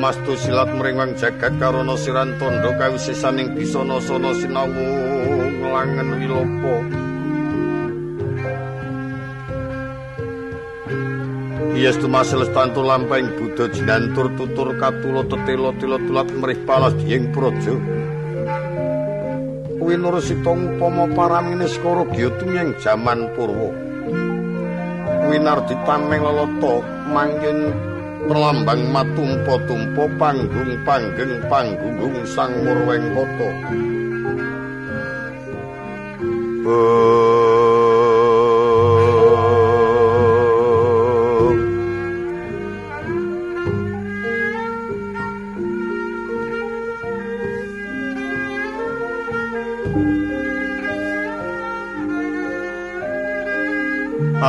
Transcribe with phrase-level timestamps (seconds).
[0.00, 4.86] Mastu silat mringwang jagat karana siran tondo kawisisaning bisana sana sinawu
[5.60, 6.74] nglangen wilopo
[11.76, 17.76] Yes tumasel stantu lampahing Buddha jinantur tutur katulo tetelo tilo tulat merih palas dieng praja.
[19.80, 23.72] Winur sitong upama paramine skara gyutuming jaman purwa.
[25.28, 26.74] Winar ditameng lelata
[27.08, 27.89] mangkin
[28.28, 33.50] perlambang matumpa-tumpa panggung panggeng panggung sang murweng kota.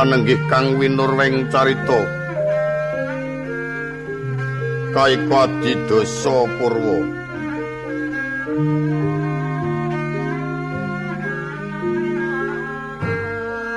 [0.02, 2.21] anenggih kang winurweng carita
[4.92, 6.98] kaika didasa purwa.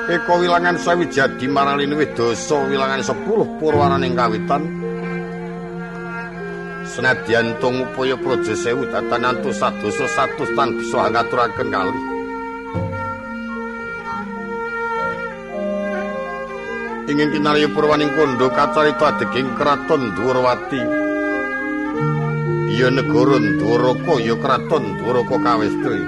[0.05, 4.63] Eko wilangan sawi jadi maralin dosa wilangan sepuluh purwaraning kawitan.
[6.86, 12.15] Senadyan tung upaya projo sewu datan antus sadoso satus tan bisa ngaturaken kali
[17.05, 21.05] ingin kinarya purwaning kondo kacarita adeging kraton Dwarawati.
[22.86, 26.06] Ya negara Dwaraka ya kraton Dwaraka kawestri.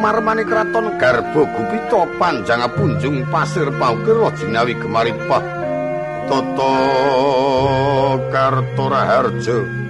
[0.00, 5.44] Marmane kraton Garba Gupita panjang punjung pasir paukir jinawi gemaripah
[6.24, 6.72] Tata
[8.32, 9.85] Kartoraharja.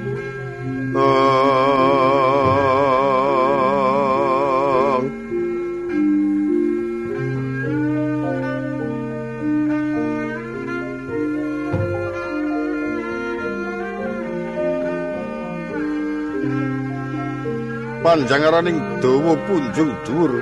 [18.17, 20.33] Panjangaraning dawa punjung dhuwur.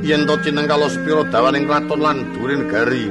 [0.00, 3.04] Yen to cineng kala sepira dawaning kraton lan dhuwuring negari.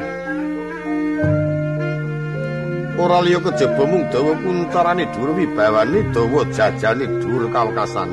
[2.97, 8.09] Ora liya kejaba mung dawa puncarane dhuwur wibawane dawa jajane dhuwur kawekasan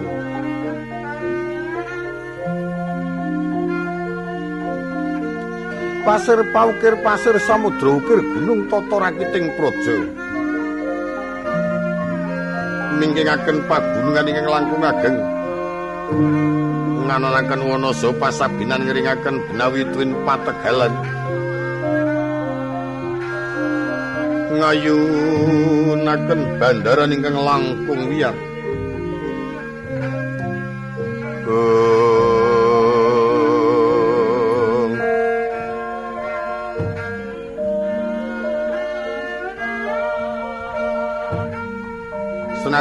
[6.09, 9.97] pasir paukir pasir samudra ukir gunung tata rakiting praja
[12.99, 15.17] ningkingaken pagunungan ingkang langkung ageng.
[17.09, 20.93] Ngananaken wanasa pasabinan ngringaken benawi twin pategalan.
[24.59, 28.48] Ngayunaken bandaran ingkang langkung wiyar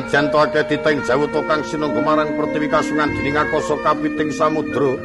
[0.08, 4.96] senajan to akeh diteng jawuta kang sinungga marang pertiwi kasungan dening akasa kapiting samudra.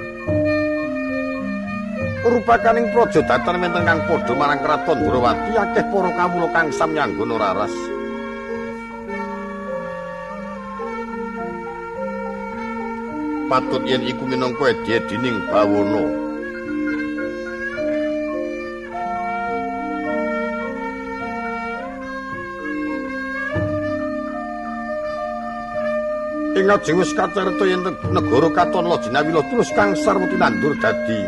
[2.23, 7.51] Rupakaning praja datan menten kang padha marang kraton Durawati akeh para kawula kang samyanggun ora
[7.51, 7.75] ras
[13.51, 16.32] patut yen iku minangka edining bawono
[26.73, 27.85] ing ajeng wis kacarita yen
[28.17, 31.21] negara katon lajinawi tulus kang sarwuti nandur dadi.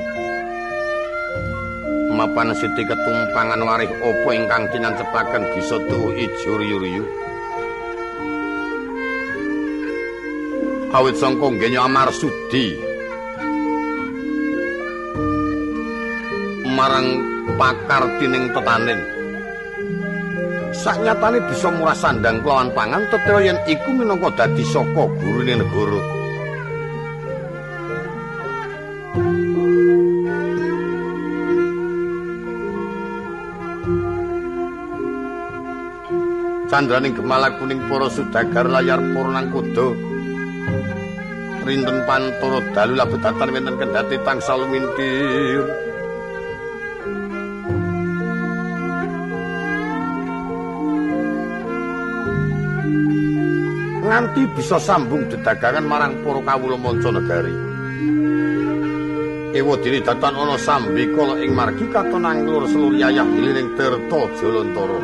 [2.17, 7.05] Mapan siti ketumpangan warih apa ingkang dinancepaken bisa tuwuh ijo riyu-riyu.
[10.97, 12.81] Awit sangka nggenya Amarsudi
[16.73, 17.07] marang
[17.61, 19.14] pakar tining tetanen
[20.85, 26.03] saknyatane bisa murah sandang kelawan pangan tetep yen iku minangka dadi saka gurune negara.
[36.69, 39.89] Candraning gemala kuning para sudagar layar purnang kuda.
[41.65, 45.84] Rinten pantoro dalu labetatan wonten kendhati tangsal mintir
[54.15, 57.51] nganti bisa sambung dedagangan marang para kawula manca negari
[59.59, 64.99] Ewa diri datan ana sambi kala ing margi katon anglur seluruh yayah iliring Tirta Jalontara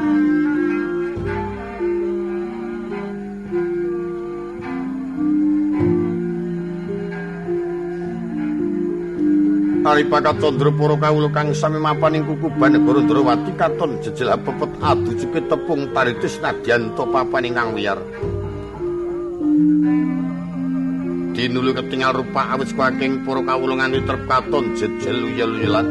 [9.91, 10.07] Ari
[10.39, 15.51] condro para kawula kang sami mapan ing kukuban negara Ndrawati katon jejel pepet adu jepit
[15.51, 17.99] tepung taritis nadyanto papan ingkang wiyar.
[21.41, 25.89] Dinulu ketinggal rupa awit saking para kawula nganti trep katon jejel uyel-uyelan.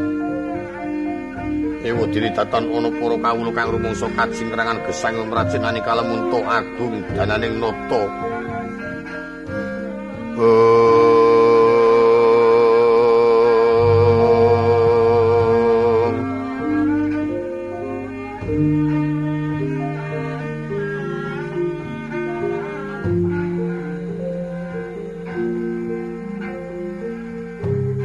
[1.82, 8.02] Ewa diri ana para kawula kang rumangsa kajing kerangan gesang mrajinani kalemunto agung dananing nata.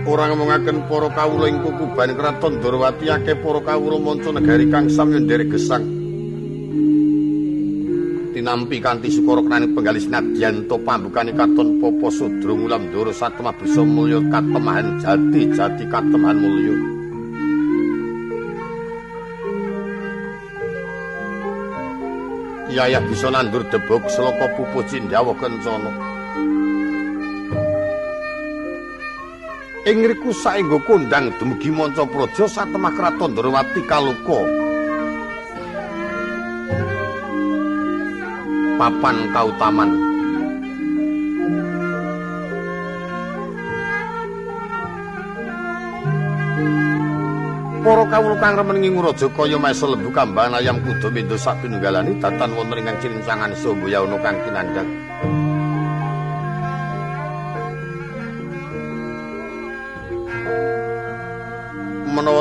[0.06, 5.18] Oh ngaken para kawula ing kukuban kraton Durwati akeh para kawula manca negari kang samya
[5.18, 5.82] nderek gesang.
[8.38, 14.22] Tinampi kanthi sukara kenaning penggalis nadyanto pambukane katon Popo Sudra ngulam ndoro satemah bisa mulya
[14.30, 16.76] katemahan jati jati katemahan mulya.
[22.78, 26.15] Yayah bisa nandur debok seloko pupu cindawa kencana.
[29.86, 34.42] Ing ngriku saenggo kondang dumugi manca praja satemah kraton Ndrawati kaluka.
[38.82, 39.90] Papan kautaman.
[47.86, 52.18] Para kawula kang remen ing raja kaya mesel lembu kamban ayam kudu mendo sak pinunggalane
[52.18, 55.05] datan wonten ing cirincangan Sombaya ana kang kinandhang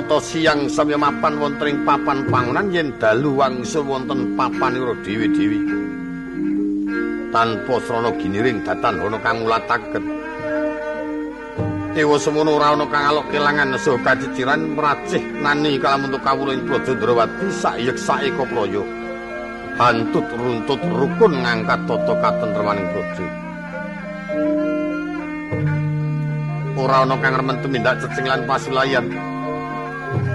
[0.04, 5.60] menawa siang samya mapan wonten ing papan pangunan yen dalu wangsul wonten papanira dewi-dewi.
[7.32, 10.04] Tanpa srana giniring datan ana kang ngulataken
[11.96, 16.92] dewa semono ora ana kang alok kelangan saha kaciciran meracih nani kalamun kawula ing praja
[16.94, 18.84] Drawati sayek saeka praya
[19.80, 23.26] hantut runtut rukun ngangkat tata katentremaning praja.
[26.76, 29.33] Ora ana kang remen tumindak cecing lan pasulayan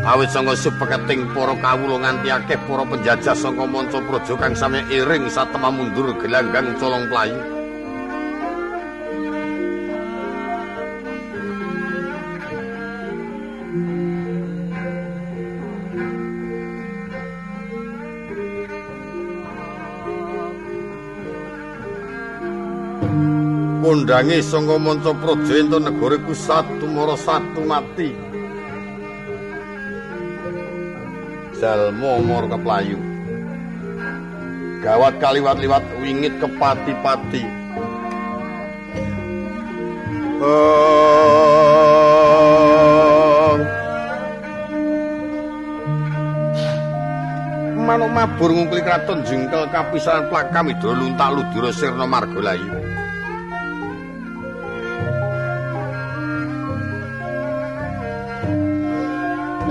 [0.08, 5.28] awit sanga supeketing para kawula nganti akeh para penjajah saka manca praja kang sami iring
[5.28, 7.40] satemah mundur gelanggang colong playu.
[23.84, 28.29] Kondange sanga manca praja ento negara ku satu mara satu mati
[31.60, 32.96] jalma mor keplayu
[34.80, 37.44] gawat kaliwat-liwat wingit kepati-pati
[47.76, 52.72] manuk mabur ngungkli kraton jengkel kapisahan plakam idro luntak ludira sirna margolayu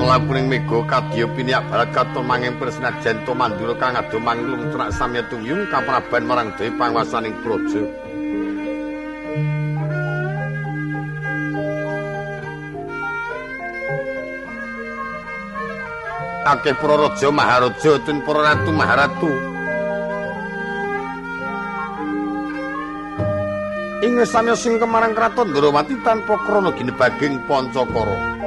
[0.08, 5.20] lampuning mega kadya piniak barat katon manging persinajan to mandura kang ado manglung trak samya
[5.28, 7.84] tuyung kapraban marang dewi panguasaning praja
[16.48, 19.32] akeh para raja maharaja ten para ratu maharatu.
[24.00, 28.37] Ing samya sing kemarang kraton Ndrawati tanpa krana ginebaging Pancakara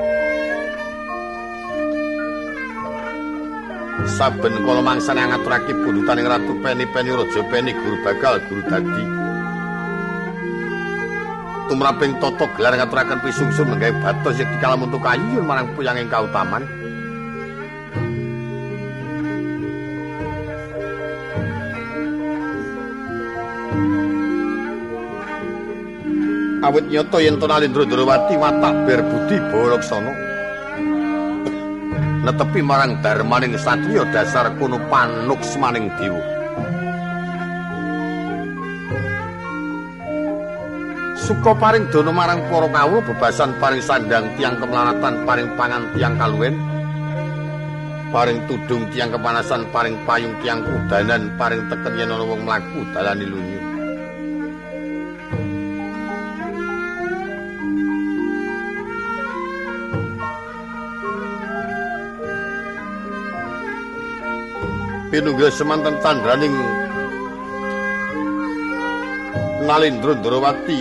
[4.12, 9.04] saben kala mangsane ngaturake bundutaning ratu peni-peni raja peni guru bakal guru dadi.
[11.72, 16.68] Tumraping tata gelar ngaturaken pisungsun menggawe batos yen dikala untuk kayu marang puyanging kautaman.
[26.62, 30.31] Awit nyata yen to Nalindra Drawati watak berbudi balaksana
[32.22, 36.22] netepi marang darmaning satriya dasar kuno panuk semaning dewa.
[41.22, 46.58] Suka paring dono marang para kawula bebasan paring sandang tiang kemelaratan paring pangan tiang kaluwen
[48.12, 53.24] paring tudung tiang kepanasan paring payung tiang kudanan paring teken yen ana wong mlaku dalane
[53.24, 53.61] lunyu
[65.12, 66.56] pinunggil semanten tandraning
[69.68, 70.80] Nalindra Ndrawati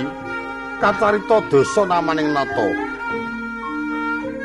[0.80, 2.66] kacarita dosa namaning nata.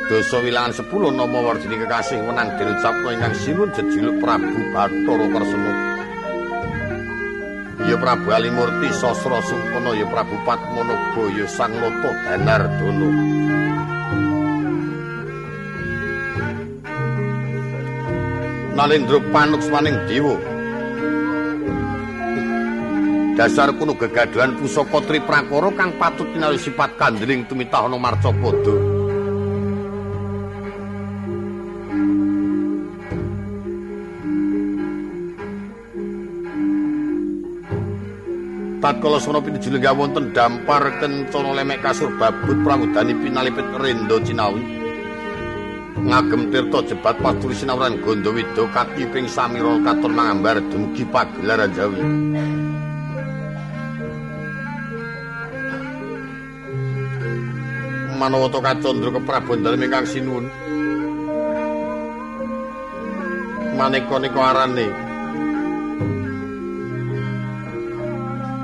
[0.09, 5.71] Dosa wilangan 10 nama warjini kekasih menang dirucapno ingkang sinun jejuluk Prabu Bathara Karsana
[7.89, 13.09] ya Prabu Alimurti Sasra Sumpana ya Prabu Padmanaba ya Sang Lota Danardana
[18.75, 20.35] Nalindra panuksmaning dewa.
[23.39, 28.75] Dasar kuno gegaduhan pusaka Tri Prakara kang patut kinali sifat kandring tumitah ana Marcapada.
[38.83, 44.84] Tatkala sono pinjulengga wonten dampar kencana lemek kasur babut pramudani pinalipit rendo Cinawi.
[46.05, 52.01] Ngagem tirta jebat paduri sinawuran Gandawida katiping samira katon mangambar dumugi pagelaran Jawi.
[58.15, 60.45] Manawata kacandra keprabon dalem ingkang sinuwun.
[63.75, 64.87] Maneka-neka arane.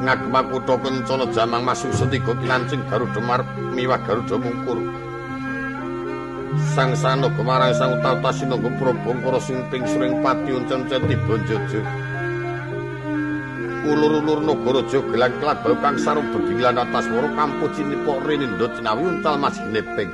[0.02, 5.11] Ngagem kutha kencana jamang masuk setiga pinancing Garuda Marp miwah Garuda Mungkur.
[6.76, 11.80] Sang sano kemarang sang utata sinunggu probongkoro simping suring pati uncen ceti bonjojo
[13.88, 18.68] ulur-ulur nogoro jo gelang kelat bau kang sarung bebilan atas woro kampu cini pok rinindo
[18.76, 20.12] cinawi uncal masih nepeng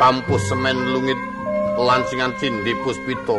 [0.00, 1.20] kampus semen lungit
[1.76, 3.38] lancingan cindi puspito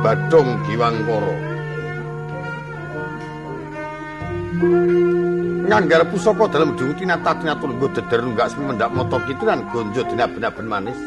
[0.00, 0.96] badong giwang
[5.66, 10.02] nganggar pusaka dalam dungu tinata tinata lungguh deder nunggak semi mendak moto gitu dan gonjo
[10.08, 10.98] dina benar-benar manis.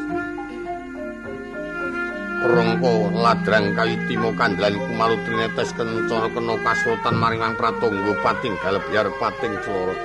[2.40, 9.12] Rongko ladrang kali timo kandalan kumalu trinetes kencana kena kasultan maringang pratonggo pating galep biar
[9.20, 10.00] pating celorot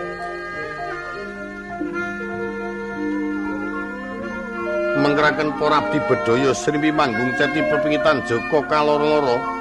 [4.98, 9.53] menggerakkan porabdi bedoyo srimpi manggung ceti perpingitan joko kaloro-loro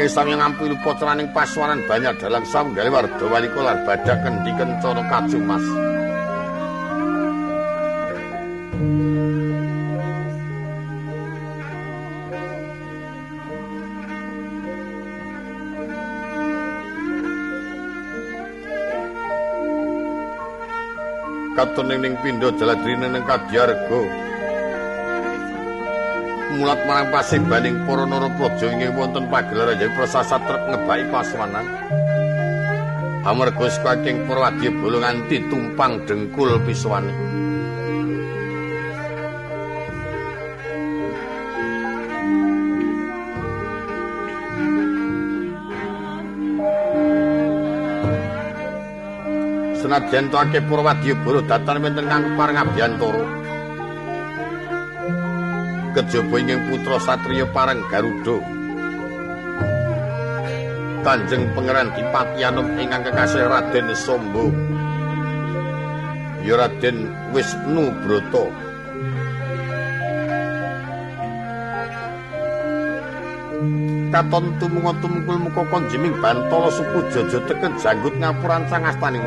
[0.00, 5.04] inggih sami ngampu lupa ceraning paswaran banyak dalam samggale warga wali kolar badak kendi kencana
[5.12, 5.60] kacumas
[21.60, 24.29] Katuning ning pindho jaladrine ning Kadyarga
[26.60, 31.64] mulat marang pasing baning para narapraja ing wonten pagelaran yen prasasat trep ngebaki paswanan.
[33.24, 37.12] Amarga saking para wadya bolo nganti tumpang dengkul piswane.
[49.80, 53.39] Senadyan to akeh para wadya bolo datar wonten kang parangabiyantara.
[55.94, 58.38] Kejaba ingkang putra satriya parang garuda.
[61.00, 64.52] Kanjeng Pangeran Dipati Anom ingkang kekasih Raden Sombo.
[66.40, 68.70] Ya Raden Wisnu Brata
[74.10, 79.22] Katon tumunga tumungkul muka konjiming bantala suku jojo teken janggut ngapuran sang astaning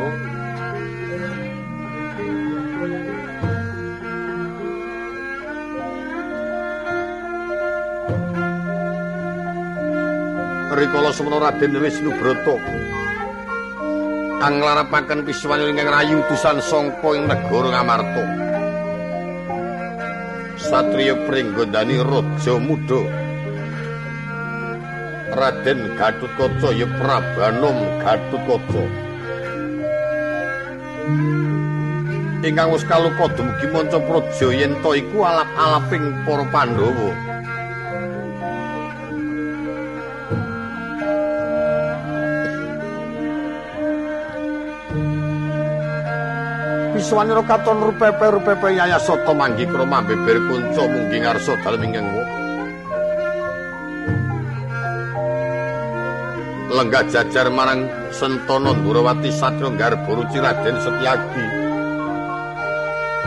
[10.73, 12.57] rikala semana Raden Wisnu Brata
[14.43, 18.23] anglarapaken piswan ingkang rayu utusan sangka ing negara Ngamarta.
[20.59, 23.01] Satriya Pringgondani Raja Muda.
[25.33, 28.83] Raden Gatutkaca ya Prabanom Gatutkaca
[32.43, 37.32] ingkang wis kalupa dumugi manca praja yen to iku alap-alaping para Pandhawa
[47.13, 52.09] Wiswanira katon rupepe rupepe yayasata manggi krama beber kunca munggi ngarsa dalem ingkang
[56.73, 61.45] lenggah jajar marang Sentana Durawati Satya Garba Raden Setyagi.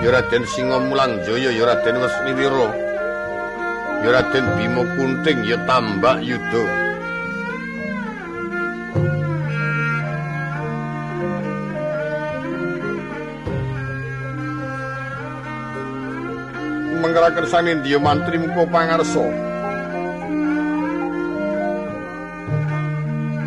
[0.03, 2.67] Ya Raden Singamulang Jaya ya Raden Wesniwira
[4.03, 6.86] ya Raden Bima Kunting ya Tambak Yuda
[17.47, 19.23] sanin dia mantri muka pangarso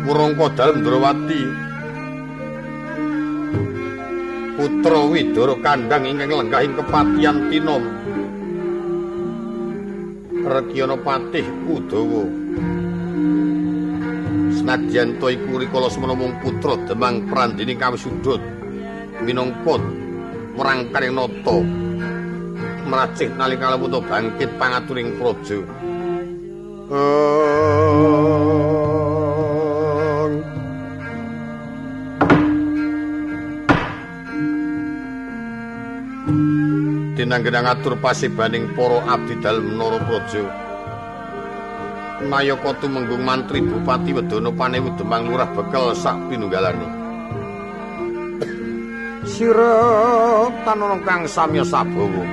[0.00, 1.42] Purangka dalem Ndrawati
[4.56, 7.84] Putra Widara kandhang ingkang lenggah ing kepatihan Tinom
[10.40, 12.24] Rekyana Patih Udawa.
[14.50, 18.40] Senadyan to iku rikala semana mung putra Demang Prandini Kawisuda
[19.22, 19.78] minangka
[20.56, 21.56] merangkane nata
[22.90, 25.62] meracih nalika lemut bangkit pangaturing praja
[37.30, 40.42] dinanggena ngatur pasibaning para abdi dalem Nara Praja.
[42.26, 46.88] Nayaka tumenggung mantri Bupati Wedana Panewu Demang Lurah Bekel sak pinunggalane.
[49.28, 49.78] Sira
[50.66, 52.24] tanana kang samya sabawa.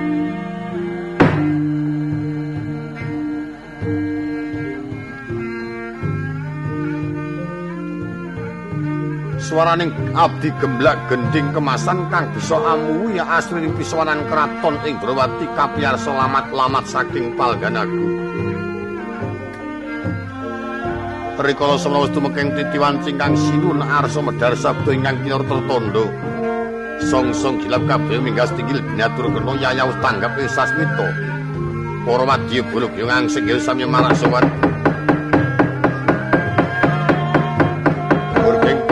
[9.48, 15.96] Swaraning abdi gemblak gending kemasan kang bisa amuwi ya asli pisawanan keraton ing Drawati kapiar
[15.96, 18.28] selamat lamat saking Palganagu.
[21.40, 26.04] Rikala semana wis tumekeng titiwan cingkang sinun arsa medhar sabda ingkang kinarta tondo.
[27.08, 31.08] Song-song gilap kabeh minggas tinggil binatur kena yayawus tanggap ing sasmita.
[32.04, 34.67] Para wadya buluk yo ngangsing sami marang sowan.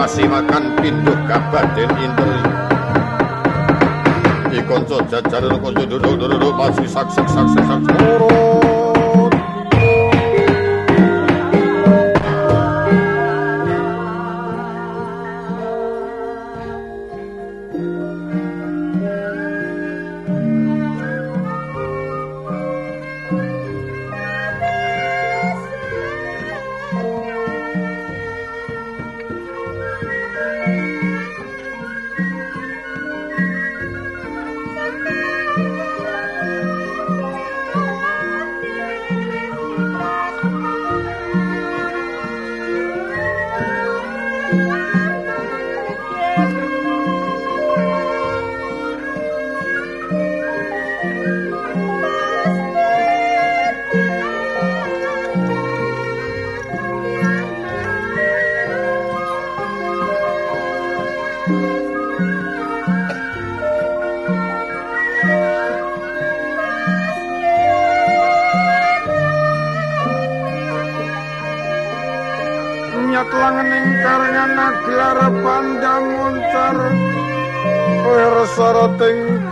[0.06, 1.90] Kasiwakan pindho kabaden
[4.54, 7.82] ikonco jajar kanca duduk-duduk masih sak-sak sak-sak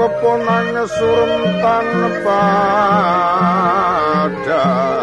[0.05, 2.45] peponang surem tanpa
[4.29, 4.94] pacaring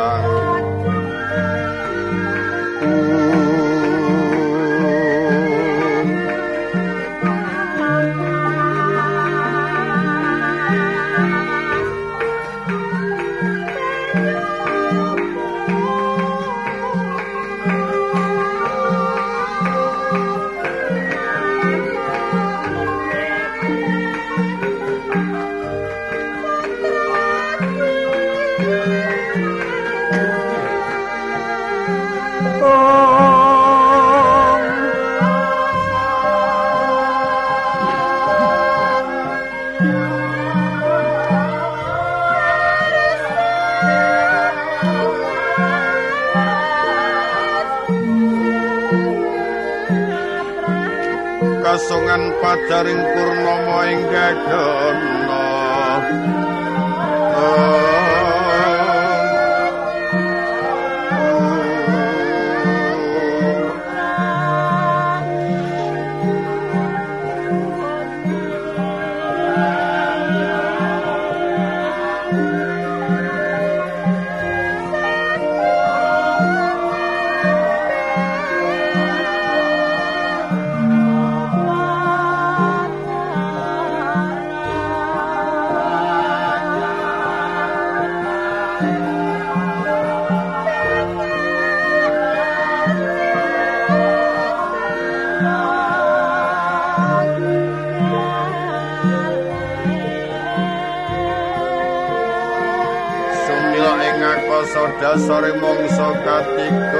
[106.31, 106.90] i sarcastic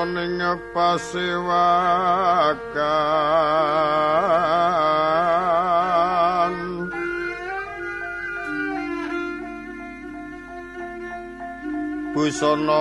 [0.04, 0.42] ning
[0.74, 1.92] pasewakan.
[12.12, 12.78] Busana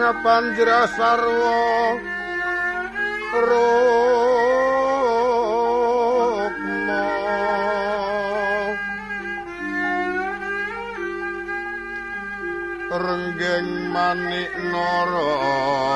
[0.00, 2.00] maneka panjra sarwa
[3.48, 3.89] rukma
[14.00, 15.89] manik nara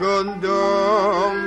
[0.00, 1.44] gegondong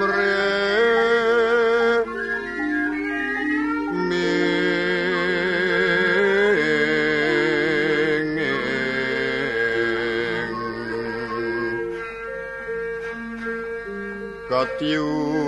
[14.53, 15.42] katiuping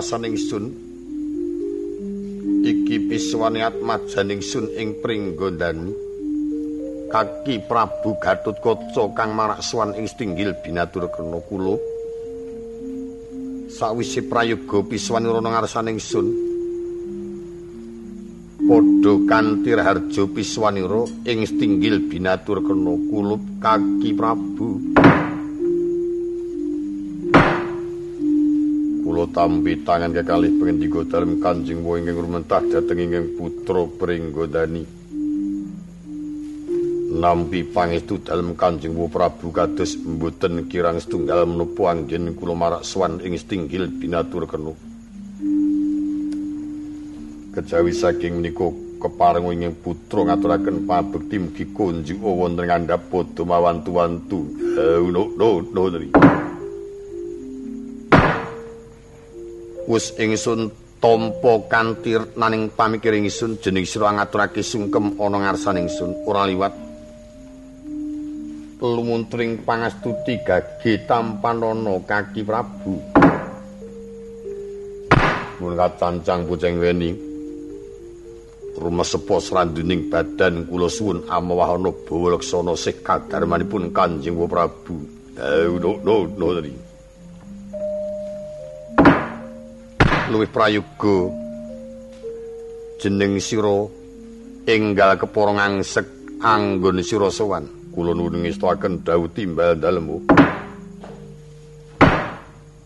[0.00, 0.64] wawasan ingsun
[2.64, 5.92] iki piswane atmajaning sun ing pringgondani
[7.12, 11.76] kaki prabu gatut kaca kang marak swan ing stinggil binatur kena kula.
[13.68, 16.32] Sawise prayoga piswane rono ngarsaning sun.
[18.64, 24.89] Padha kanthi harjo piswanira ing stinggil binatur kena kulup kaki prabu
[29.30, 34.82] tampi tangan kekalih pengendika dalem Kanjeng Wa ingkang rumentah dhateng ingkang putra Pringgodani.
[37.10, 43.22] Nampi pangestu dalem Kanjeng Wa Prabu kados mboten kirang setunggal menapa anggen kula marak swan
[43.22, 44.74] ing stinggil binatur kenu.
[47.50, 48.66] Kejawi saking menika
[48.98, 54.40] kepareng ingkang putra ngaturaken pabekti mugi kunjuk wonten ngandhap padha mawantu-wantu.
[54.78, 56.49] Eh no no no.
[59.90, 60.70] Wis ingsun
[61.02, 66.14] tampa kanthi naning pamikiring ingsun jeneng sira ngaturake sungkem ana ngarsaning ingsun.
[66.30, 66.70] Ora liwat.
[68.80, 72.94] Lumuntring pangastuti gage tampanana kaki prabu.
[75.58, 77.10] Mun kacancang boceng weni.
[78.80, 84.96] Rumah sepo seranduning badan kula suwun amawahana bawa leksana sih kadarmanipun kanjeng prabu.
[85.36, 86.89] No no no no
[90.30, 91.18] luwih prayoga.
[93.02, 93.90] Jeneng sira
[94.70, 96.06] enggal kepara ngangsek
[96.38, 100.22] anggon sira sowan kula nuwun ngestaken dawuh timbal dalemu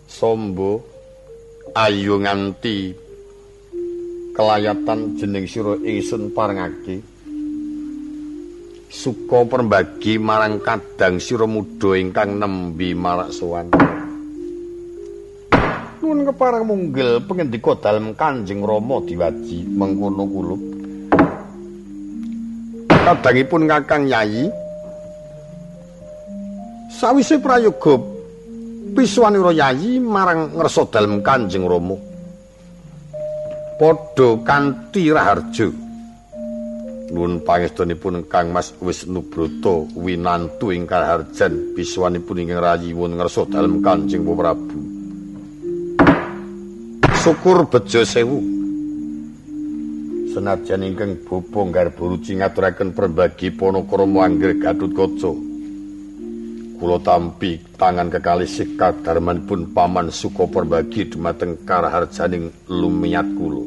[0.09, 0.80] sombo
[1.76, 2.95] ayu nganti
[4.32, 7.05] kelayatan jeneng sira ingsun parengake.
[8.95, 13.93] Suka perbagi marang kadang sira muda ingkang nembi marak sowan
[16.05, 20.57] Nuwun kepareng munggil pengendika dalem Kanjeng Rama diwaji mengkono kula.
[22.92, 24.52] Kadangipun Kakang Yayi
[26.92, 27.96] sawise prayoga
[28.92, 31.96] piswanira Yayi marang ngersa dalem Kanjeng Rama.
[33.80, 35.72] Padha kanthi raharja.
[37.16, 44.28] Nuwun pangestunipun Kang Mas Wisnubrata winantu ing kaharjan biswanipun ingkang rayi won ngersa dalem Kanjeng
[44.28, 44.93] Prabu.
[47.25, 48.37] Syukur bejo sewu.
[50.29, 55.33] Senajan ingkang bobo garbo ruci ngaturaken perbagi Panakrama angger Gatutkaca.
[56.77, 63.64] Kula tampi tangan kekalih sikat darmanipun paman suka perbagi dumateng karaharjaning lumiat kula.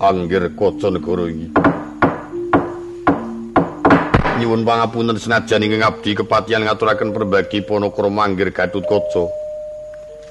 [0.00, 1.52] Angger Kaca negara iki.
[4.40, 9.47] nyuwun pangapunten senajan ingkang abdi kepatihan ngaturaken perbagi Panakrama Anggir Gatutkaca.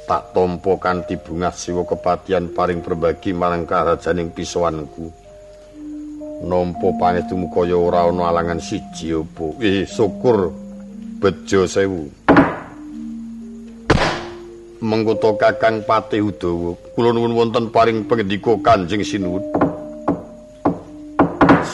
[0.08, 5.12] Tak tampa kanthi bungah siwa kepatihan paring perbagi marang karajaning pisowanku.
[6.48, 9.60] Nampa pangestu mukaya ora ana alangan siji apa.
[9.60, 10.56] Eh syukur
[11.20, 12.08] bejo sewu.
[14.78, 19.68] Mengkuto Kakang Patih Udawa, kula nuwun wonten paring pangendika Kanjeng Sinuwun.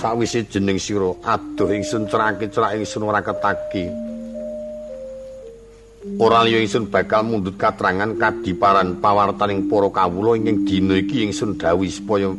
[0.03, 3.87] sawise jeneng sira aduh ingsun cerake-cerake ingsun ora ketagi
[6.19, 11.89] ora liya ingsun bakal mundhut katrangan kadiparan pawartaning para kawula ing dina iki ingsun dawuh
[11.89, 12.29] supaya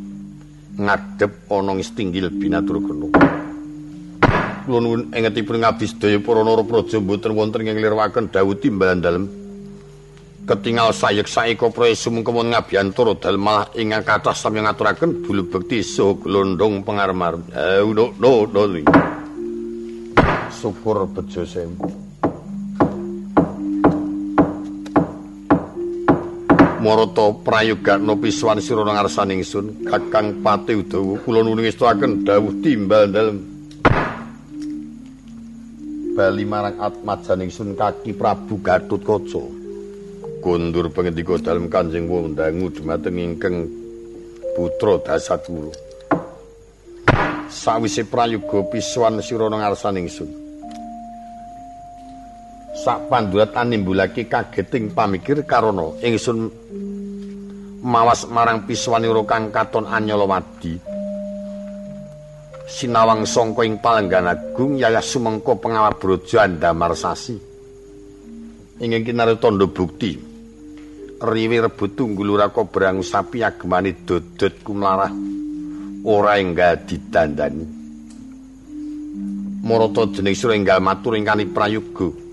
[0.78, 3.06] ngadhep ana ing stinggil binatur kena
[4.64, 9.24] kula nuwun engetipun ngabdi sedaya para narapraja mboten wonten ing lirwaken dawuh timbalan dalem.
[10.44, 16.20] Ketingal sayek saiko presu mengkemon ngabiyantoro dal malah ingang kathah sami ngaturaken bulu bekti so
[16.20, 18.62] glondong pengarmar eh no no no
[20.52, 22.03] syukur bejo sembu
[26.84, 32.60] Maroto prayoga no piswan sira nang ngarsaning sun Kakang Pati Udawa kula nuwun ngestuaken dawuh
[32.60, 33.40] timbal dalem
[36.12, 39.40] Bali marang atmajaning sun kaki Prabu Gatutkaca
[40.44, 43.64] kundur pengendika dalem Kanjeng Wondangu dumateng ingkang
[44.52, 45.72] putra Dasatwuru.
[47.48, 50.43] Sawise prayoga piswan sira nang ngarsaning ingsun.
[52.74, 56.50] Sak pandurat animbulake kageting pamikir karana ingsun
[57.86, 60.82] mawas marang piswanira kang katon anyalawadi.
[62.64, 67.36] Sinawang sangka ing Palenggan Agung Yayah Sumengko Pengawabrojo Andamar Sasi.
[68.82, 70.34] Ingin kinaru tondo bukti
[71.24, 75.12] riwi rebut tunggul ora kobrang sapi agemane dodot kumlarah
[76.04, 77.64] ora enggal didandani
[79.64, 82.23] marata jeneng sira enggal matur ingkang prayoga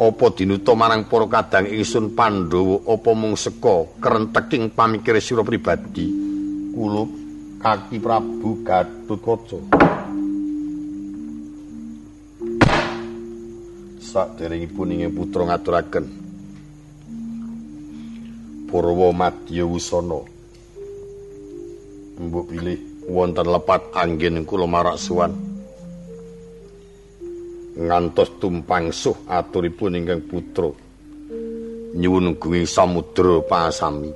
[0.00, 6.08] apa dinuta marang para kadang ingsun pandhawa apa mung seka kerenteking pamikir sira pribadi
[6.72, 7.04] kula
[7.60, 9.60] kaki prabu gatutkaca
[14.00, 16.20] saderengipun ing putra ngaturaken
[18.70, 20.22] Purwa Madya Wusana.
[22.22, 22.78] Mbok pilih
[23.10, 25.49] wonten lepat anggen kula marak suwan.
[27.78, 30.70] Ngantos tumpangsuh aturipun ingkang putra.
[31.94, 34.10] Nyuwun gunging samudra pasami.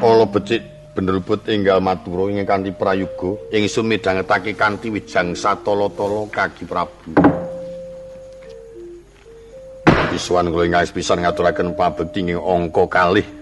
[0.00, 0.62] Kala becik
[0.96, 7.12] benerubut enggal matura ingkang kanthi prayoga ingsun midhangetake kanthi wijang satala-tala kaki Prabu.
[10.16, 13.37] Isuan kula ingkang pisan ngaturaken pabekti ing angka kalih.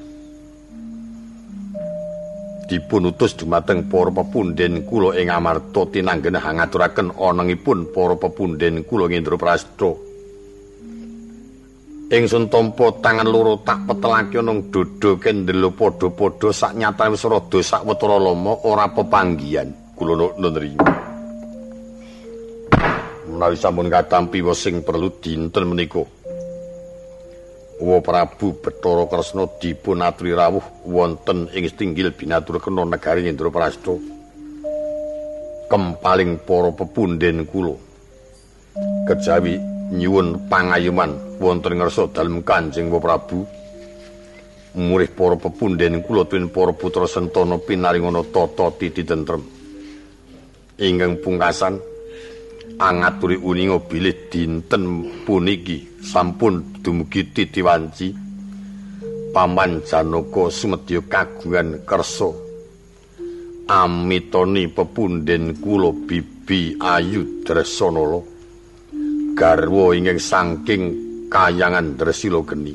[2.66, 9.38] Dipun utus dumateng para pepunden kula ing Amarta tinanggen ngaturaken anangipun para pepunden kula Indra
[9.38, 9.90] Prasta.
[12.06, 18.18] Ingsun tampa tangan loro tak petelake ana dodo kendelo padha-padha sak nyatane wis rada sawetara
[18.18, 20.74] lama ora pepanggihan kula nunri.
[23.26, 26.15] Menawi sampun katampi sing perlu dinten menika.
[27.76, 33.92] Wa Prabu Bathara Kresna dipun aturi rawuh wonten ing tinggil binatur kena negari Indraprasta.
[35.68, 37.76] Kempaling para pepunden kula.
[39.04, 39.60] Kejawi
[39.92, 43.44] nyuwun pangayuman wonten ngersa dalem Kanjeng Wa Prabu.
[44.80, 49.44] Murih para pepunden kula tuwin para putra sentana pinaringana tata titi tentrem.
[50.80, 51.76] Ingkang pungkasan
[52.76, 58.12] angaturi uninga bilih dinten puniki sampun dumugi titiwanci
[59.32, 62.32] paman janaka sumedya kagungan kersa.
[63.66, 68.22] Amitoni pepunden kula bibi ayu dresanala.
[69.36, 70.82] Garwa ingkang saking
[71.28, 72.72] kayangan dresila geni.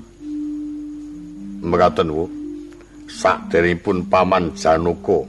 [1.64, 2.26] Mekaten wu.
[3.08, 5.26] Sakderengipun paman Janaka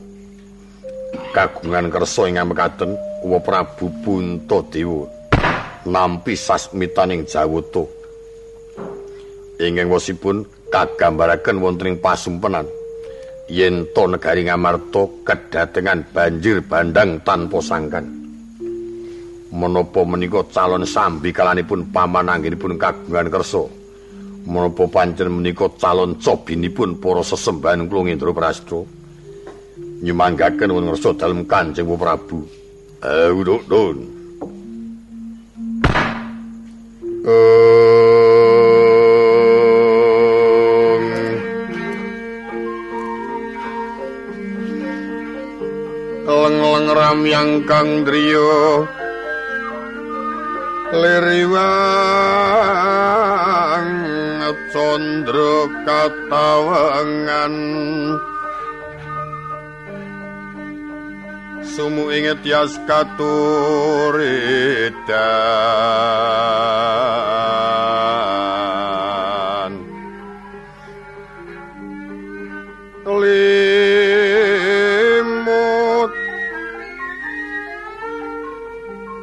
[1.32, 5.06] kagungan kersa ing mekaten Uwa Prabu Puntadewa
[5.86, 7.86] nampi sasmitaning Jawata.
[9.62, 10.42] Ingkang wasipun
[10.74, 12.66] kagambaraken wonten ing pasumpenan
[13.46, 18.02] yen to negari Ngamarta kedatengan banjir bandang tanpa sangkan.
[19.54, 23.62] Menapa menika calon sambi kalanipun paman anggenipun kagungan kersa?
[24.50, 28.82] Menapa pancen menika calon cobinipun para sesembahan kula Indra Prasta?
[30.02, 32.61] Nyumanggaken wonten ngersa dalem Kanjeng Prabu.
[33.02, 33.98] Eh, uduk, dun.
[37.26, 37.82] Eh,
[46.30, 48.86] leng-leng ramyang kang driya
[50.94, 51.82] liriwang
[54.70, 57.54] condra katawangan
[61.76, 63.32] sumu inget yas katuridan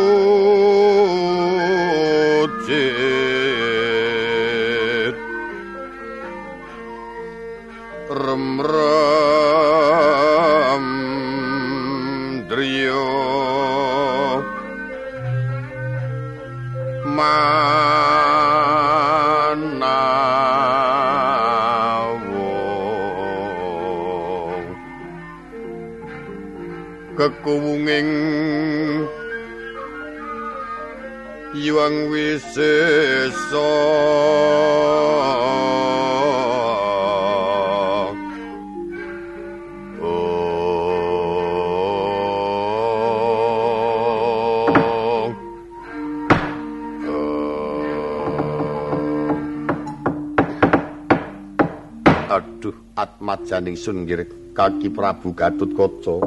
[53.47, 54.27] atmajaning sun nggih
[54.59, 56.19] kaki Prabu Gatut Kaca.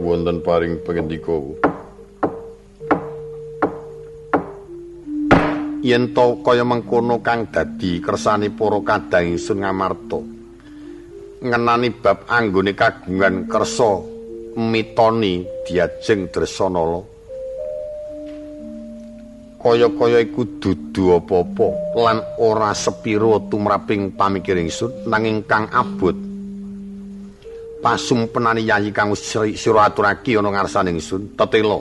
[0.00, 1.36] Wonten paring pangendika.
[5.84, 10.20] Yen to kaya mengkono kang dadi kersane para kadang ingsun ngamarta.
[11.44, 14.00] Ngenani bab anggone kagungan kersa
[14.56, 17.11] mitoni diajeng Dresanala.
[19.62, 26.18] Kaya-kaya iku dudu apa-apa lan ora sepiro tumraping pamikir ingsun nanging kang abot.
[27.82, 31.78] Pasumpenani yayi kang sira aturake ana ngarsane ingsun tetela.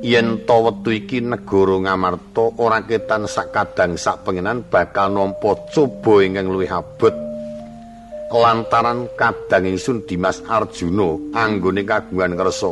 [0.00, 6.22] Yen to wektu iki negara ngamarta ora ketan sak kadang sak pengenan bakal nampa coba
[6.22, 7.12] ingkang luwih abot.
[8.30, 12.70] Lantaran kadang ingsun Dimas Arjuna anggone kagungan kersa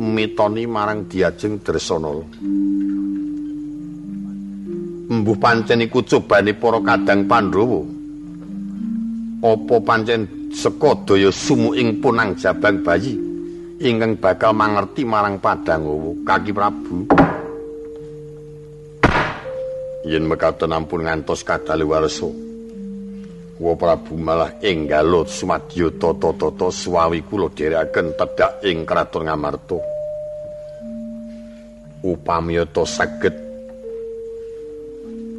[0.00, 2.24] mitoni marang diajeng Dresanala
[5.30, 7.86] Mbuh pancen iku cobane para kadang Pandhawa.
[9.46, 13.14] Apa pancen seka daya sumuing punang jabang bayi
[13.78, 17.06] ingkang bakal mangerti marang Padangawa Kaki Prabu.
[20.10, 22.26] Yen mekaten ampun ngantos kadaluwarsa.
[23.62, 29.78] Wa Prabu malah enggalo sumadya tata-tata suwawi kula dherekaken tedhak ing kraton Ngamarta.
[32.02, 33.49] Upami ta saged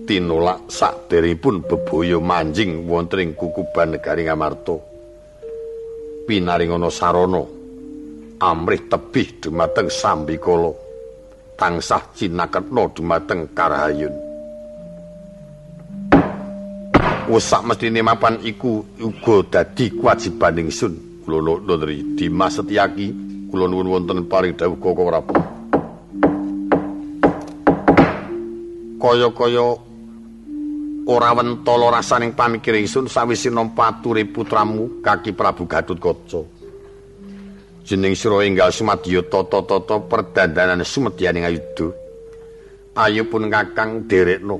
[0.05, 4.75] tinulak sakderipun bebaya manjing wonten ing kukuban negari Ngamarta.
[6.25, 7.43] Pinaringana sarana
[8.41, 10.73] amrih tebih dumateng sambikala
[11.57, 14.13] tansah cinaketna dumateng karahayun.
[17.29, 20.93] Wes sak mestine mapan iku uga dadi kewajiban ingsun.
[21.21, 23.13] Kula nuwun Dimas Setyaki,
[23.53, 25.37] kula nuwun wonten paring dawuh Koko Prabu.
[28.97, 29.90] Kaya-kaya
[31.09, 36.41] ora wentala rasaning pamikir ingsun sawise nampa ature putramu kaki Prabu Gatut Kaca.
[37.81, 41.89] Jeneng sira enggal sumadya tata-tata perdandanan sumedyaning ayuda.
[43.01, 44.57] Ayo pun Kakang derekno.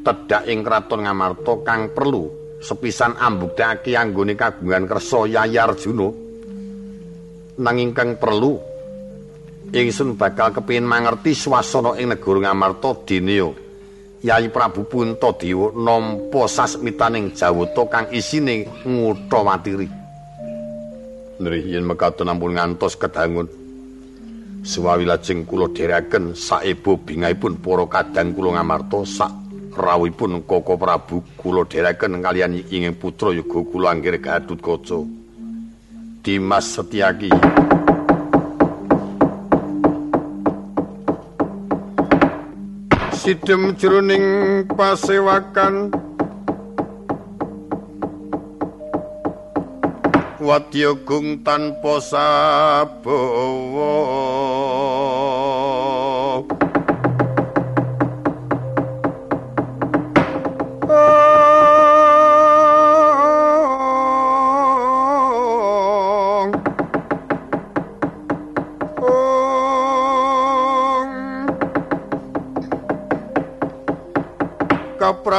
[0.00, 2.24] Tedhak ing kraton Ngamarta kang perlu
[2.62, 6.08] sepisan ambuktekake anggone kagungan kersa Yayi Arjuna.
[7.60, 8.56] Nanging kang perlu
[9.74, 13.36] ingsun bakal kepengin mangerti swasana ing negara Ngamarta dene
[14.20, 19.88] Yayi Prabu Puntadewa nampa sasmitaning jawata kang isine ngutha watiri.
[21.40, 23.48] Nrih yen mekaten ampun ngantos kedangun.
[24.60, 29.32] Suwawi lajeng kula dherekaken saebo bingaipun para kadang kula ngamarta sak
[29.72, 35.00] rawuhipun Koko Prabu kula dherekaken kaliyan inging putra yuga kula anggere Gatutkaca.
[36.20, 37.32] Dimas Setyaki.
[43.30, 45.94] Sidem jroning pasewakan.
[50.42, 53.94] Wadya gung tanpa sabawa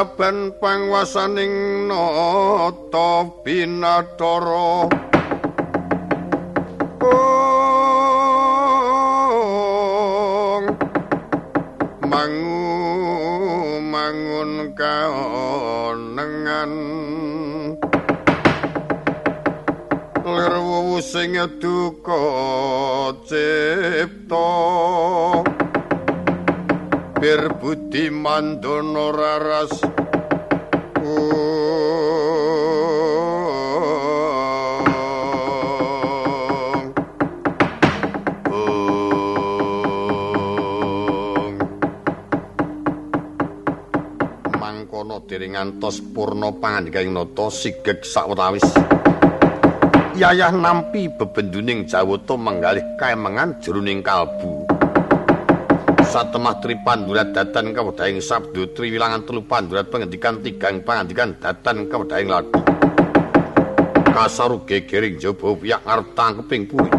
[0.01, 4.89] kapraban pangwasaning nata binatara
[46.91, 48.67] pangandikaing nata sigeg sawetawis.
[50.19, 54.67] Yayah nampi bebenduning jawata menggalih kaemengan jroning kalbu.
[56.03, 62.27] Satemah tri pandurat datan kawedahing sabdo tri wilangan telu pandurat pengendikan tigang pangandikan datan kawedahing
[62.27, 62.59] lagu.
[64.11, 66.91] Kasaru gegering jaba piyak ngarep tangkeping puri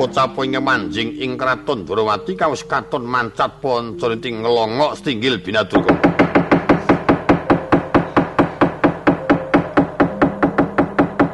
[0.00, 5.89] pocapo ing manjing ing kraton Durawati kawis katon mancat ponco ning ngelongok setinggil binadurga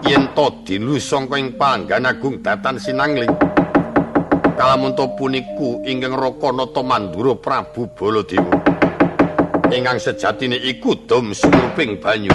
[0.06, 3.30] yen to dilu sangka ing panggan agung datan sinangling.
[4.56, 8.56] Kalamunta puniku ingkang Rakanata Mandura Prabu Baladewa.
[9.68, 12.32] Ingkang sejatine iku dom sumurping banyu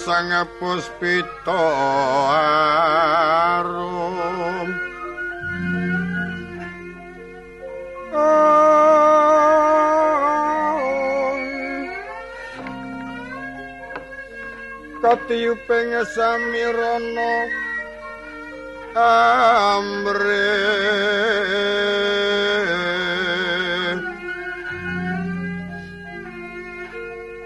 [0.00, 1.60] sang puspita
[3.60, 4.68] arum.
[15.04, 17.32] Katiyuping samirana
[18.96, 20.48] amre.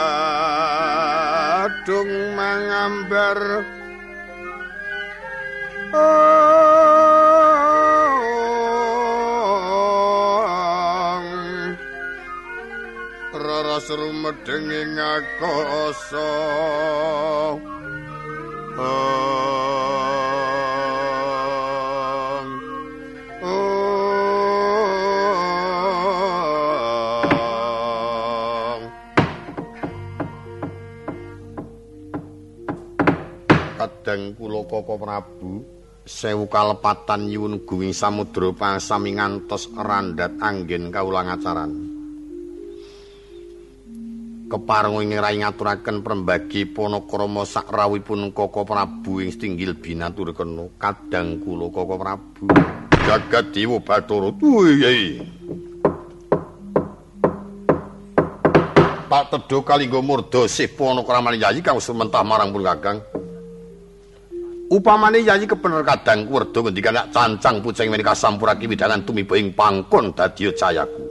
[2.38, 3.66] mangambar
[13.36, 16.30] Raras rumedeng ing akasa
[33.86, 35.61] Kadang kula Koko Prabu
[36.09, 41.69] sewu kalepatan nyuwun gunging samudra pasami ngantos randat anggen kawula ngacaran.
[44.49, 51.38] Keparung ing rai ngaturaken prembagi Panakrama sak rawipun Koko Prabu ing stinggil binatur kena kadang
[51.45, 52.49] kula Koko Prabu.
[53.05, 55.21] Jagat Dewa Bathara tuwi.
[59.05, 63.14] Pak Tedho kalingga murda sih Panakrama yayi kang sementah marang pun Kakang.
[64.66, 70.09] Upamane yayi kepener kadang werda ngendikan nak cancang pucing menika sampurake widangan tumiba ing pangkon
[70.18, 71.05] dadi cayaku.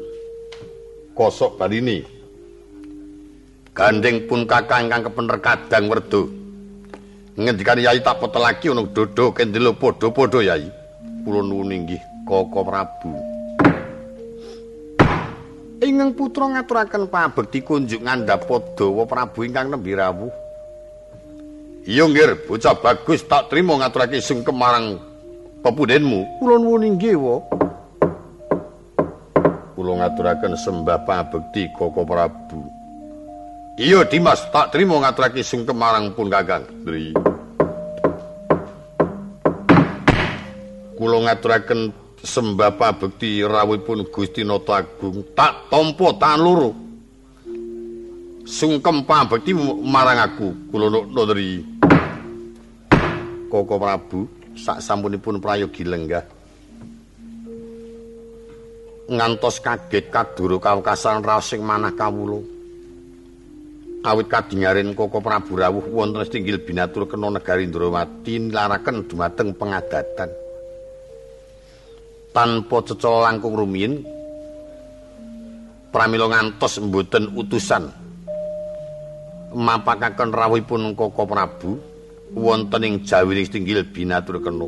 [1.14, 2.02] Kosok barini.
[3.70, 6.26] Gandeng pun kakang ingkang kepener kadang werda.
[7.38, 10.66] Ngendikan yayi tak potelaki ana dodo kendelo padha-padha yayi.
[11.22, 13.14] Kula nuwun inggih Koko Prabu.
[15.78, 20.43] Ingkang putra ngaturaken pabekti kunjuk ngandhap Padawa Prabu ingkang nembe rawuh.
[21.84, 24.96] Iya nggir, bocah bagus tak trimo ngaturake sungkem marang
[25.60, 26.40] pepudenmu.
[26.40, 27.44] Kula nuwun inggih, wa.
[29.76, 32.64] Kula ngaturaken sembah pabekti Koko Prabu.
[33.76, 36.64] Iya Dimas, tak trimo ngaturake sungkem marang pun Kakang.
[36.88, 37.12] Dri.
[40.96, 41.92] Kula ngaturaken
[42.24, 45.20] sembah pabekti rawuhipun Gusti Nata Agung.
[45.36, 46.72] Tak tampa tan loro.
[48.48, 49.52] Sungkem pabekti
[49.84, 50.72] marang aku.
[50.72, 51.73] Kula nutri.
[53.48, 56.24] Koko Prabu sak sampunipun prayogi lenggah.
[59.04, 62.40] Ngantos kaget kaduro kawekasan raos sing manah kawula.
[64.04, 70.28] Awit kadingaren Koko Prabu rawuh wonten tinggil binatur kena negari Ndrawati nilaraken dumateng pengadatan.
[72.34, 74.04] Tanpa cecol langkung rumiyin
[75.88, 77.88] pramila ngantos mboten utusan.
[79.54, 81.93] Mapakaken rawuhipun Koko Prabu
[82.34, 84.66] wonten ing jawining tinggil binatur kena.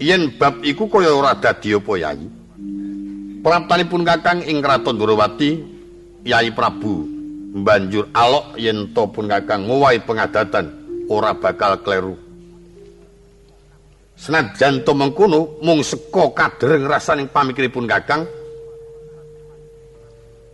[0.00, 2.26] Yen bab iku kaya ora dadi apa yai.
[3.38, 5.50] Praptanipun Kakang ing Kraton Durawati,
[6.26, 7.06] Yai Prabu
[7.48, 10.66] banjur alok yen to pun Kakang ngowahi pengadatan
[11.08, 12.14] ora bakal kleru.
[14.18, 18.26] Senajan to mengkono mung seka kadereng rasaning pamikiripun Kakang,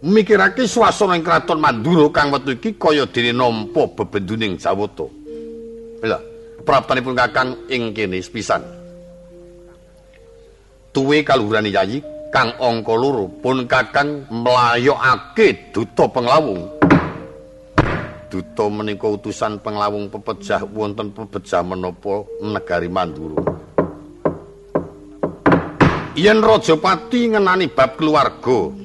[0.05, 5.09] mikirake swasana ing kraton Mandura kang wektu iki kaya dene nampa bebenduning Jawata.
[6.05, 6.18] Lha,
[6.68, 8.61] praptanipun Kakang ing kene sepisan.
[10.92, 16.68] Tuwe kaluhurane Yayi kang angka loro pun Kakang mlayokake duta penglawung.
[18.28, 23.40] Duta menika utusan penglawung pepejah wonten pepejah menapa negari Mandura.
[26.14, 28.84] Yen Rajapati ngenani bab keluarga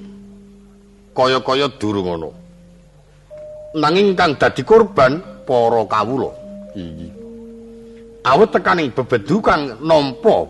[1.20, 2.30] kaya-kaya durung ngono.
[3.76, 6.32] Nanging kang dadi korban para kawula.
[6.72, 7.08] Iki.
[8.24, 10.48] Awit tekaning bebedu kang nampa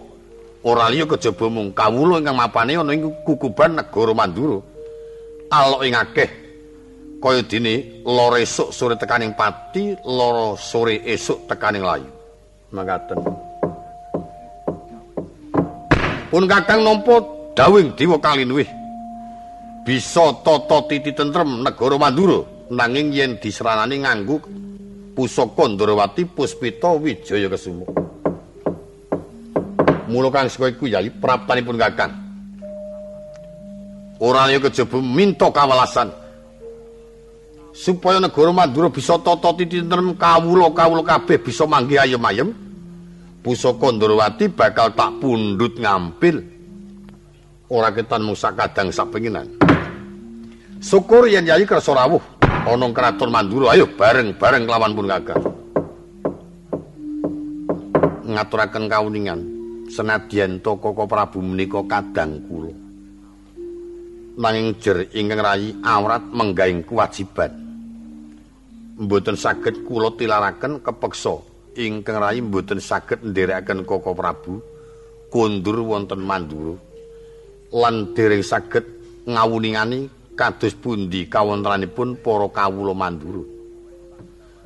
[0.61, 4.61] ora liya kejaba mung kawula ingkang mapane ana ing kukuban negara Mandura.
[5.49, 6.29] Alok ing akeh
[7.17, 12.09] kaya dene lara esuk sore tekaning pati, lara sore esuk tekaning layu.
[12.69, 13.17] Mangkaten.
[16.29, 17.25] Pun kakang nampa
[17.57, 18.78] dawing dewa kalinuwih
[19.83, 24.37] bisa tata titi tentrem negara Mandura nanging yen diseranani nganggo
[25.15, 27.87] pusaka Ndrawati Puspita Wijaya Kesuma.
[30.09, 32.13] Mula kang saka iku yai praptanipun Kakang.
[34.19, 36.11] Ora ya kejaba minta kawelasan
[37.71, 42.51] supaya negara Mandura bisa tata titi tentrem kawula-kawula kabeh bisa manggi ayem-ayem.
[43.39, 46.59] Pusaka Ndrawati bakal tak pundhut ngampil.
[47.69, 49.58] ora ketan mung sakadang sapenginan.
[50.79, 53.75] Syukur yen Yayi kersa rawuh ana kraton Mandura.
[53.75, 55.43] Ayo bareng-bareng lawan pun Kakang.
[58.29, 59.39] Ngaturaken kauningan
[59.91, 62.71] senadyan to Koko Prabu menika kadang kula.
[64.39, 67.51] Nanging jer ingkang rayi awrat menggaing kewajiban.
[69.03, 71.43] Mboten saged kula tilaraken kepeksa
[71.75, 74.63] ingkang rayi mboten saged nderekaken Koko Prabu
[75.27, 76.79] kondur wonten Mandura.
[77.75, 78.87] Lan dereng saged
[79.27, 83.43] ngawuningani kados pundi kawontenanipun para kawula manduru.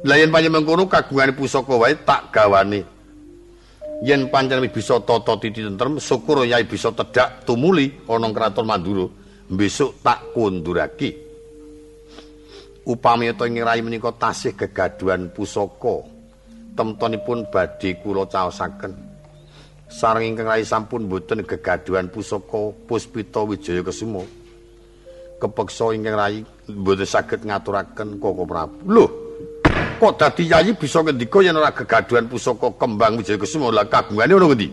[0.06, 2.86] Lah yen panjenengan mengkono kagungane pusaka wae tak gawane.
[4.06, 9.10] Yen panjenengan bisa tata titi tentrem, syukur yai bisa tedak tumuli ana kraton Mandura.
[9.50, 11.10] Besok tak kondurake.
[12.84, 16.06] Upami to ing rai menika tasih gegaduhan pusaka.
[16.76, 18.92] Temtonipun badhe kula caosaken.
[19.88, 24.43] Sareng ingkang rai sampun boten gegaduhan pusaka Puspita Wijaya Kesuma.
[25.44, 26.40] Kepeksa ingkang rai
[26.72, 28.80] mboten saged ngaturaken Koko Prabu.
[28.88, 29.06] Lho,
[30.00, 34.48] kok dadi yayi bisa ngendika yen ora gegaduhan pusaka kembang Wijaya Kusuma lah kagungane ono
[34.48, 34.68] ngendi?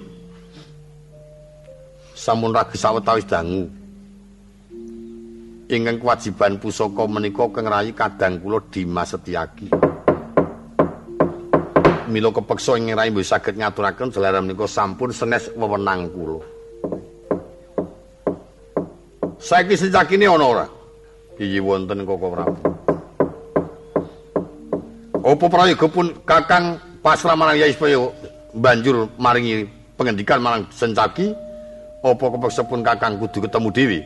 [2.14, 3.66] Sampun ragi sawetawis dangu.
[5.70, 9.66] Ingkang kewajiban pusaka menika kang rai kadang kula Dimas Setyaki.
[12.06, 16.59] Mila kepeksa ingkang rai mboten saged ngaturaken jalaran menika sampun senes wewenang kula.
[19.41, 20.66] Saiki sejakine ana ora?
[21.41, 22.61] Iki wonten Koko Prabu.
[25.20, 28.05] Apa prayoga pun Kakang pasrah marang Yai supaya
[28.53, 29.64] banjur maringi
[29.97, 31.32] pengendikan marang Sencaki?
[32.05, 34.01] Apa kepeksa pun Kakang kudu ketemu dhewe?